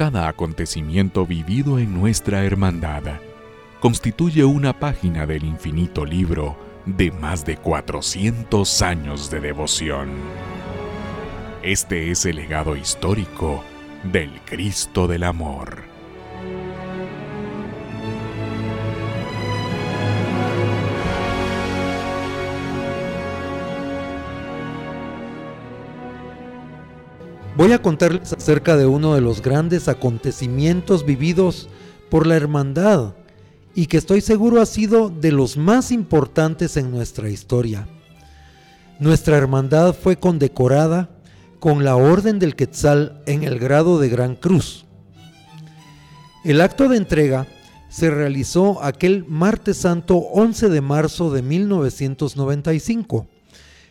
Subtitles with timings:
[0.00, 3.02] Cada acontecimiento vivido en nuestra hermandad
[3.80, 6.56] constituye una página del infinito libro
[6.86, 10.08] de más de 400 años de devoción.
[11.62, 13.62] Este es el legado histórico
[14.02, 15.82] del Cristo del Amor.
[27.56, 31.68] Voy a contarles acerca de uno de los grandes acontecimientos vividos
[32.08, 33.14] por la hermandad
[33.74, 37.88] y que estoy seguro ha sido de los más importantes en nuestra historia.
[39.00, 41.10] Nuestra hermandad fue condecorada
[41.58, 44.86] con la Orden del Quetzal en el grado de Gran Cruz.
[46.44, 47.46] El acto de entrega
[47.90, 53.26] se realizó aquel martes santo 11 de marzo de 1995.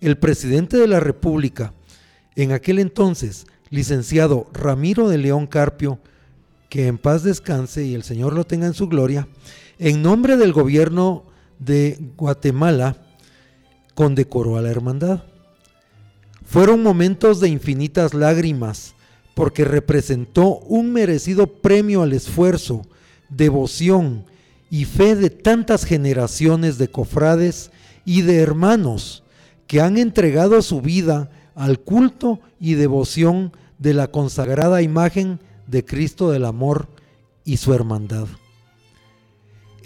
[0.00, 1.74] El presidente de la República,
[2.36, 5.98] en aquel entonces, licenciado Ramiro de León Carpio,
[6.68, 9.28] que en paz descanse y el Señor lo tenga en su gloria,
[9.78, 11.24] en nombre del gobierno
[11.58, 12.96] de Guatemala,
[13.94, 15.24] condecoró a la hermandad.
[16.44, 18.94] Fueron momentos de infinitas lágrimas,
[19.34, 22.82] porque representó un merecido premio al esfuerzo,
[23.28, 24.24] devoción
[24.70, 27.70] y fe de tantas generaciones de cofrades
[28.04, 29.22] y de hermanos
[29.66, 36.30] que han entregado su vida al culto y devoción de la consagrada imagen de Cristo
[36.30, 36.88] del Amor
[37.44, 38.28] y su hermandad.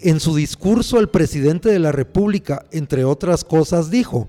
[0.01, 4.29] En su discurso el presidente de la República, entre otras cosas, dijo,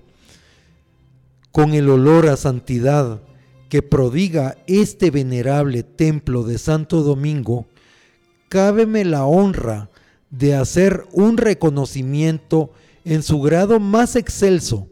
[1.51, 3.21] con el olor a santidad
[3.69, 7.67] que prodiga este venerable templo de Santo Domingo,
[8.49, 9.91] cábeme la honra
[10.31, 12.71] de hacer un reconocimiento
[13.03, 14.87] en su grado más excelso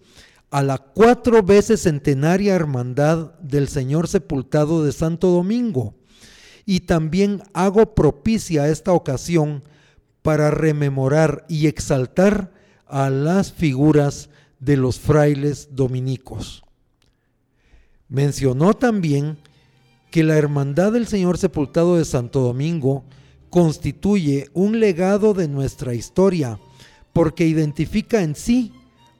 [0.53, 5.95] a la cuatro veces centenaria hermandad del Señor Sepultado de Santo Domingo.
[6.63, 9.63] Y también hago propicia esta ocasión
[10.21, 12.53] para rememorar y exaltar
[12.85, 14.29] a las figuras
[14.59, 16.63] de los frailes dominicos.
[18.07, 19.39] Mencionó también
[20.11, 23.05] que la Hermandad del Señor Sepultado de Santo Domingo
[23.49, 26.59] constituye un legado de nuestra historia
[27.11, 28.72] porque identifica en sí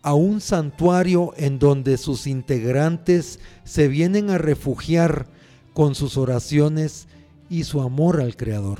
[0.04, 5.28] a un santuario en donde sus integrantes se vienen a refugiar
[5.74, 7.08] con sus oraciones
[7.50, 8.80] y su amor al Creador.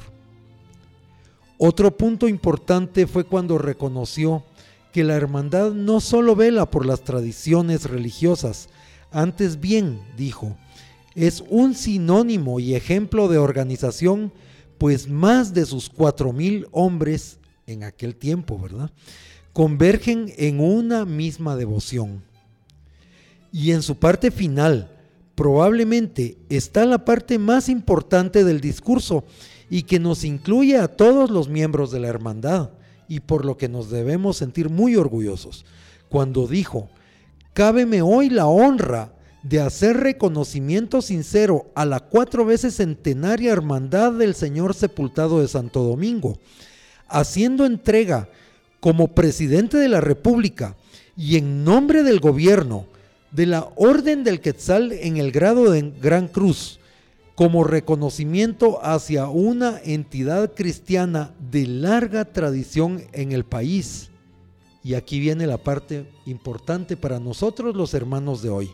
[1.58, 4.44] Otro punto importante fue cuando reconoció
[4.92, 8.68] que la hermandad no solo vela por las tradiciones religiosas,
[9.12, 10.58] antes bien, dijo,
[11.16, 14.34] es un sinónimo y ejemplo de organización,
[14.78, 18.92] pues más de sus cuatro mil hombres en aquel tiempo, ¿verdad?
[19.54, 22.24] Convergen en una misma devoción.
[23.52, 24.90] Y en su parte final,
[25.36, 29.24] probablemente está la parte más importante del discurso
[29.70, 32.72] y que nos incluye a todos los miembros de la hermandad
[33.08, 35.66] y por lo que nos debemos sentir muy orgullosos,
[36.10, 36.90] cuando dijo,
[37.54, 44.34] cábeme hoy la honra de hacer reconocimiento sincero a la cuatro veces centenaria hermandad del
[44.36, 46.40] Señor sepultado de Santo Domingo,
[47.08, 48.30] haciendo entrega
[48.84, 50.76] como presidente de la República
[51.16, 52.86] y en nombre del gobierno
[53.32, 56.82] de la Orden del Quetzal en el grado de Gran Cruz,
[57.34, 64.10] como reconocimiento hacia una entidad cristiana de larga tradición en el país.
[64.84, 68.70] Y aquí viene la parte importante para nosotros los hermanos de hoy.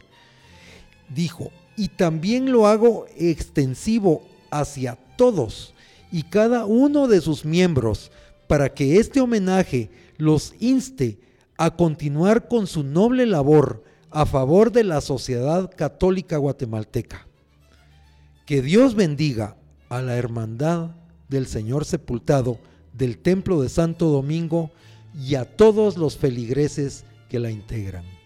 [1.07, 5.75] Dijo, y también lo hago extensivo hacia todos
[6.11, 8.11] y cada uno de sus miembros,
[8.49, 11.19] para que este homenaje los inste
[11.55, 17.27] a continuar con su noble labor a favor de la sociedad católica guatemalteca.
[18.47, 19.55] Que Dios bendiga
[19.87, 20.95] a la hermandad
[21.27, 22.57] del Señor sepultado
[22.91, 24.71] del Templo de Santo Domingo
[25.15, 28.18] y a todos los feligreses que la integran.